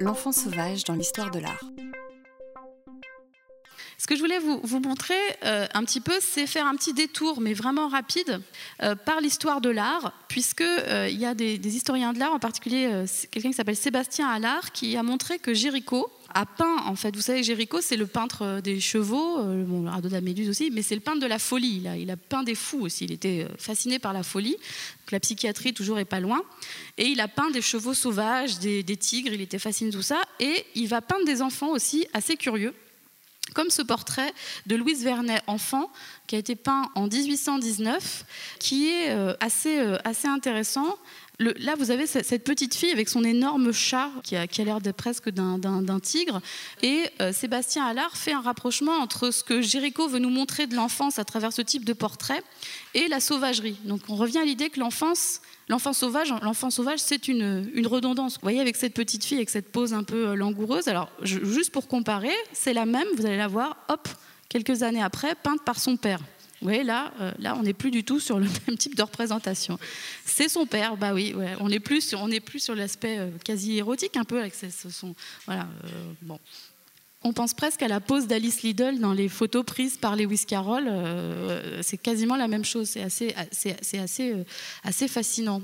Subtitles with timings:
[0.00, 1.64] L'enfant sauvage dans l'histoire de l'art.
[4.06, 7.40] Ce que je voulais vous, montrer euh, un petit peu, c'est faire un petit détour,
[7.40, 8.40] mais vraiment rapide,
[8.84, 12.38] euh, par l'histoire de l'art, puisque euh, il y a des, historiens de l'art, en
[12.38, 16.94] particulier euh, quelqu'un qui s'appelle Sébastien Allard, qui a montré que Géricault a peint, en
[16.94, 20.48] fait, vous savez, Géricault, c'est le peintre des chevaux, bon, le radeau de la Méduse
[20.50, 21.82] aussi, mais c'est le peintre de la folie.
[21.98, 23.06] Il a, peint des fous aussi.
[23.06, 24.52] Il était fasciné par la folie.
[24.52, 26.42] Donc, la psychiatrie toujours est pas loin.
[26.98, 29.32] Et il a peint des chevaux sauvages, des, des tigres.
[29.32, 30.20] Il était fasciné de tout ça.
[30.38, 32.74] Et il va peindre des enfants aussi assez curieux
[33.56, 34.34] comme ce portrait
[34.66, 35.90] de Louise Vernet, enfant,
[36.26, 38.26] qui a été peint en 1819,
[38.58, 40.98] qui est euh, assez, euh, assez intéressant.
[41.38, 44.64] Là, vous avez ce- cette petite fille avec son énorme chat qui a, qui a
[44.64, 46.40] l'air presque d'un- tigre.
[46.82, 50.74] Et euh, Sébastien Allard fait un rapprochement entre ce que Géricault veut nous montrer de
[50.74, 52.42] l'enfance à travers ce type de portrait
[52.94, 53.76] et la sauvagerie.
[53.84, 58.34] Donc on revient à l'idée que l'enfance, l'enfant sauvage, l'enfant sauvage, c'est une, redondance.
[58.34, 60.88] Vous voyez avec cette petite fille, avec cette pose un peu euh, langoureuse.
[60.88, 63.06] Alors juste pour comparer, c'est la même.
[63.18, 64.08] Vous allez la voir, hop,
[64.48, 66.20] quelques années après, peinte par son père.
[66.62, 69.78] Là, euh, là, on n'est plus du tout sur le même type de représentation.
[70.24, 74.16] C'est son père, bah oui, on n'est plus sur, plus sur l'aspect euh, quasi érotique
[74.16, 74.66] un peu avec ce,
[75.46, 75.88] voilà, euh,
[76.22, 76.38] bon.
[77.22, 80.88] On pense presque à la pose d'Alice Liddell dans les photos prises par Lewis Carroll.
[81.82, 82.90] c'est quasiment la même chose.
[82.90, 83.34] C'est assez,
[83.98, 84.32] assez,
[84.84, 85.60] assez fascinant.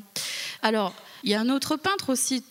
[0.62, 2.42] Alors, il y a un autre peintre aussi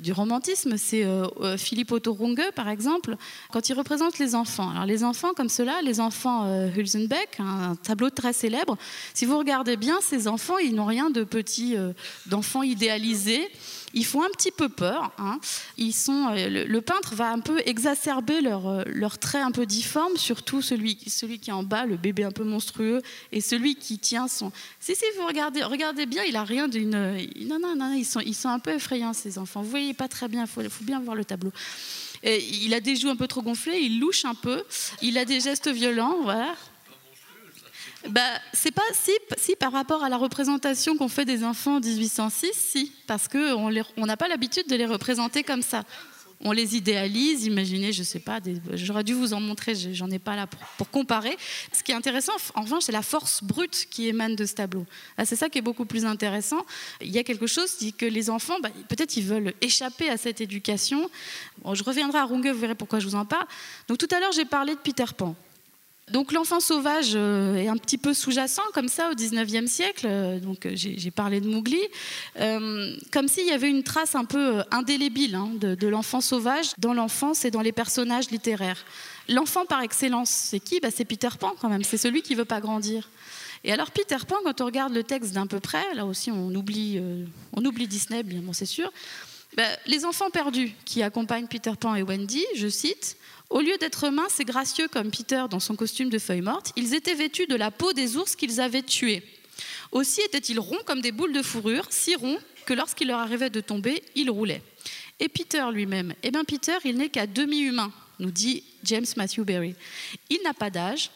[0.00, 3.16] du romantisme, c'est euh, euh, Philippe Otto Runge, par exemple,
[3.52, 4.70] quand il représente les enfants.
[4.70, 8.76] Alors, les enfants comme cela, les enfants euh, Hülsenbeck, un, un tableau très célèbre.
[9.12, 11.92] Si vous regardez bien, ces enfants, ils n'ont rien de petits, euh,
[12.26, 13.48] d'enfants idéalisés.
[13.94, 15.12] Ils font un petit peu peur.
[15.18, 15.38] hein.
[15.78, 19.66] Ils sont, euh, le, peintre va un peu exacerber leur, euh, leur trait un peu
[19.66, 23.00] difforme, surtout celui, celui qui est en bas, le bébé un peu monstrueux,
[23.32, 24.52] et celui qui tient son.
[24.80, 26.94] Si, si, vous regardez, regardez bien, il a rien d'une.
[26.94, 29.62] euh, Non, non, non, ils sont, ils sont un peu effrayants, ces enfants.
[29.62, 31.52] Vous voyez pas très bien, il faut, bien voir le tableau.
[32.24, 34.64] Il a des joues un peu trop gonflées, il louche un peu,
[35.02, 36.54] il a des gestes violents, voilà.
[38.10, 38.20] Bah,
[38.52, 38.82] c'est pas
[39.38, 43.54] si, par rapport à la représentation qu'on fait des enfants en 1806, si, parce que
[43.54, 45.84] on les- on n'a pas l'habitude de les représenter comme ça.
[46.46, 48.40] On les idéalise, imaginez, je sais pas,
[48.74, 51.34] j'aurais dû vous en montrer, j'en ai pas là pour, comparer.
[51.72, 54.84] Ce qui est intéressant, en revanche, c'est la force brute qui émane de ce tableau.
[55.16, 56.66] Là, c'est ça qui est beaucoup plus intéressant.
[57.00, 60.10] Il y a quelque chose qui dit que les enfants, bah, peut-être ils veulent échapper
[60.10, 61.08] à cette éducation.
[61.62, 63.46] Bon, je reviendrai à Runge, vous verrez pourquoi je vous en parle.
[63.88, 65.34] Donc tout à l'heure, j'ai parlé de Peter Pan.
[66.12, 70.06] Donc l'enfant sauvage euh, est un petit peu sous-jacent comme ça au 19e siècle.
[70.08, 71.80] Euh, Donc euh, j'ai parlé de Mowgli,
[72.40, 76.92] Euh, comme s'il y avait une trace un peu indélébile hein, de, l'enfant sauvage dans
[76.92, 78.84] l'enfance et dans les personnages littéraires.
[79.28, 80.80] L'enfant par excellence, c'est qui?
[80.80, 81.84] Bah, C'est Peter Pan quand même.
[81.84, 83.08] C'est celui qui veut pas grandir.
[83.62, 86.54] Et alors Peter Pan, quand on regarde le texte d'un peu près, là aussi on
[86.54, 87.00] oublie,
[87.54, 88.92] on oublie Disney, bien c'est sûr.
[89.56, 93.16] Bah, les enfants perdus qui accompagnent Peter Pan et Wendy, je cite,
[93.50, 96.94] au lieu d'être minces et gracieux comme Peter dans son costume de feuille morte, ils
[96.94, 99.22] étaient vêtus de la peau des ours qu'ils avaient tués.
[99.92, 103.60] Aussi étaient-ils ronds comme des boules de fourrure, si ronds que lorsqu'il leur arrivait de
[103.60, 104.62] tomber, ils roulaient.
[105.20, 109.76] Et Peter lui-même Eh bien, Peter, il n'est qu'à demi-humain, nous dit James Matthew Berry.
[110.30, 111.10] Il n'a pas d'âge,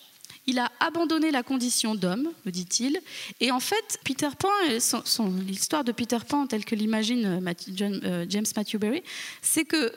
[0.46, 3.00] il a abandonné la condition d'homme, me dit-il.
[3.40, 4.48] Et en fait, Peter Pan,
[4.80, 9.02] son- son- l'histoire de Peter Pan, telle que l'imagine euh, euh, James Matthew Berry,
[9.42, 9.92] c'est que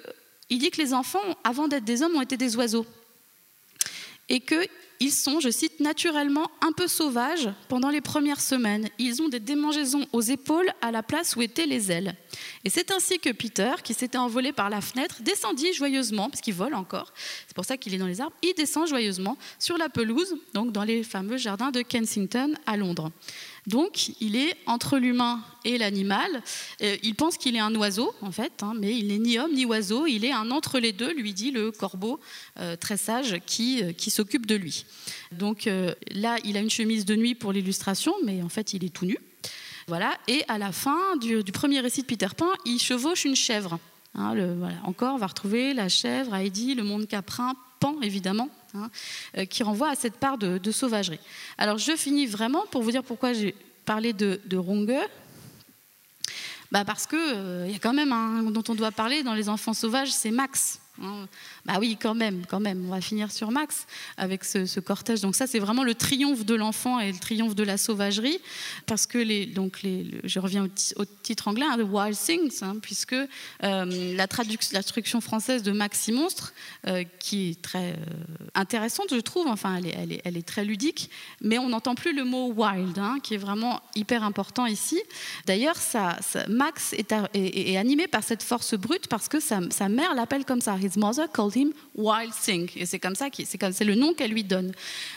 [0.49, 2.85] il dit que les enfants, avant d'être des hommes, ont été des oiseaux.
[4.27, 4.41] Et
[5.01, 8.87] qu'ils sont, je cite, naturellement un peu sauvages pendant les premières semaines.
[8.99, 12.15] Ils ont des démangeaisons aux épaules à la place où étaient les ailes.
[12.65, 16.53] Et c'est ainsi que Peter, qui s'était envolé par la fenêtre, descendit joyeusement, parce qu'il
[16.53, 17.13] vole encore,
[17.47, 20.71] c'est pour ça qu'il est dans les arbres, il descend joyeusement sur la pelouse, donc
[20.71, 23.11] dans les fameux jardins de Kensington à Londres.
[23.67, 26.43] Donc, il est entre l'humain et l'animal.
[26.81, 29.53] Euh, il pense qu'il est un oiseau, en fait, hein, mais il n'est ni homme
[29.53, 30.07] ni oiseau.
[30.07, 32.19] Il est un entre les deux, lui dit le corbeau
[32.59, 34.85] euh, très sage euh, qui s'occupe de lui.
[35.31, 38.83] Donc euh, là, il a une chemise de nuit pour l'illustration, mais en fait, il
[38.83, 39.17] est tout nu.
[39.87, 40.17] Voilà.
[40.27, 43.79] Et à la fin du, premier récit de Peter Pan, il chevauche une chèvre.
[44.15, 44.77] Hein, le- voilà.
[44.83, 48.91] Encore, on va retrouver la chèvre, Heidi, le monde caprin, Pan, évidemment, hein,
[49.37, 51.19] euh, qui renvoie à cette part de, sauvagerie.
[51.57, 53.55] Alors, je finis vraiment pour vous dire pourquoi j'ai
[53.85, 54.57] parlé de, de.
[56.71, 59.49] Bah parce que euh, y a quand même un dont on doit parler dans les
[59.49, 60.79] enfants sauvages, c'est Max.
[61.03, 61.27] Hein.
[61.65, 62.85] Bah oui, quand même, quand même.
[62.87, 63.85] On va finir sur Max
[64.17, 65.21] avec ce, cortège.
[65.21, 68.39] Donc ça, c'est vraiment le triomphe de l'enfant et le triomphe de la sauvagerie,
[68.85, 72.77] parce que les, donc les, je reviens au, titre anglais, hein, The Wild Things, hein,
[72.81, 76.53] puisque euh, la, traduction, française de Maxi Monstre,
[76.87, 77.95] euh, qui est très euh,
[78.55, 79.47] intéressante, je trouve.
[79.47, 81.09] Enfin, elle est, très ludique,
[81.41, 84.99] mais on n'entend plus le mot wild, qui est vraiment hyper important ici.
[85.45, 85.77] D'ailleurs,
[86.47, 89.59] Max est, animé par cette force brute parce que sa,
[89.89, 92.69] mère l'appelle comme ça mother called him Wild Thing.
[92.75, 94.71] Et c'est comme ça, c'est le nom qu'elle lui donne.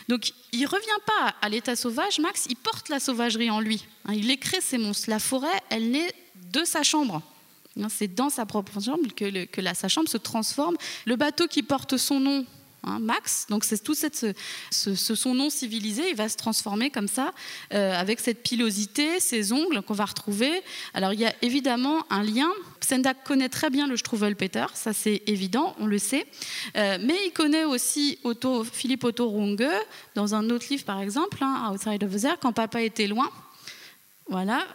[0.07, 3.85] Donc, il ne revient pas à l'état sauvage, Max, il porte la sauvagerie en lui.
[4.05, 5.09] Hein, il il crée ces monstres.
[5.09, 6.13] La forêt, elle naît
[6.51, 7.21] de sa chambre.
[7.79, 10.75] Hein, c'est dans sa propre chambre que, sa chambre se transforme.
[11.05, 12.45] Le bateau qui porte son nom,
[12.87, 13.47] Hein, Max.
[13.49, 17.33] Donc c'est tout son nom civilisé, il va se transformer comme ça,
[17.73, 20.61] euh, avec cette pilosité, ces ongles qu'on va retrouver.
[20.93, 22.51] Alors il y a évidemment un lien.
[22.85, 26.25] Sendak connaît très bien le Struwwelpeter, ça c'est évident, on le sait.
[26.77, 29.67] Euh, mais il connaît aussi Otto, Philippe Otto Runge,
[30.15, 33.29] dans un autre livre par exemple, hein, Outside of the Air, quand papa était loin.
[34.27, 34.65] Voilà,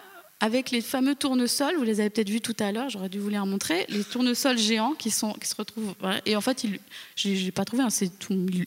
[0.40, 3.28] avec les fameux tournesols, vous les avez peut-être vus tout à l'heure, j'aurais dû vous
[3.28, 5.94] les remontrer, les tournesols géants qui, sont, qui se retrouvent.
[6.24, 6.66] Et en fait,
[7.14, 7.88] je n'ai pas trouvé, hein,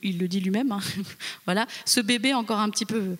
[0.02, 0.70] il, le dit lui-même.
[0.70, 0.80] Hein.
[1.46, 3.16] voilà, ce bébé encore un petit peu,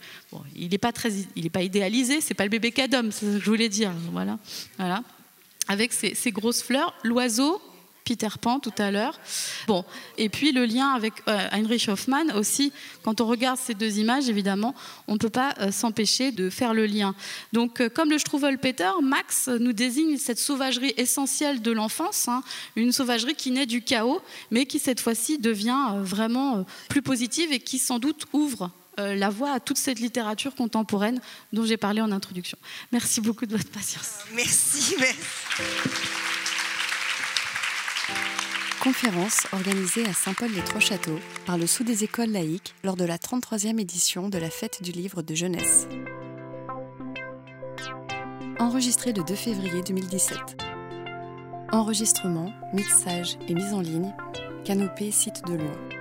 [0.55, 3.39] il n'est pas très, il n'est pas idéalisé, c'est pas le bébé qu'Adam, c'est ce
[3.39, 3.91] que je voulais dire.
[4.13, 4.39] Voilà,
[4.79, 5.03] voilà,
[5.69, 7.61] avec ces grosses fleurs, l'oiseau
[8.05, 9.19] Peter Pan tout à l'heure.
[9.67, 9.85] Bon,
[10.19, 12.73] et puis le lien avec euh, Heinrich Hoffmann aussi,
[13.03, 14.75] quand on regarde ces deux images, évidemment,
[15.09, 17.15] on ne peut pas euh, s'empêcher de faire le lien.
[17.53, 22.43] Donc, euh, comme le Struwwelpeter, Max nous désigne cette sauvagerie essentielle de l'enfance, hein,
[22.77, 24.21] une sauvagerie qui naît du chaos,
[24.51, 29.53] mais qui cette fois-ci devient vraiment plus positive et qui sans doute ouvre la voie
[29.53, 31.21] à toute cette littérature contemporaine
[31.53, 32.59] dont j'ai parlé en introduction.
[32.93, 34.19] Merci beaucoup de votre patience.
[34.35, 34.95] Merci.
[34.99, 36.25] merci
[38.85, 44.29] conférence organisée à Saint-Paul-les-Trois-Châteaux par le Sous des écoles laïques lors de la 33e édition
[44.29, 45.89] de la Fête du livre de jeunesse.
[48.59, 50.37] Enregistré le 2 février 2017.
[51.73, 54.15] Enregistrement, mixage et mise en ligne,
[54.67, 55.94] Canopée Site de Lyon.